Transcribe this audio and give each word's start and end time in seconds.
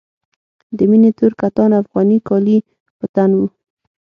د 0.77 0.79
مينې 0.89 1.11
تور 1.17 1.33
کتان 1.41 1.71
افغاني 1.81 2.17
کالي 2.27 2.57
په 2.97 3.05
تن 3.15 3.29
وو. 3.37 3.47